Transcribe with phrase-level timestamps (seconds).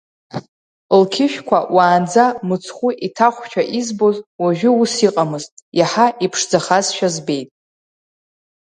[0.99, 7.49] Лқьышәқәа уаанӡа мыцхәы иҭахәшәа избоз, уажәы ус иҟамызт, иаҳа иԥшӡахазшәа збеит.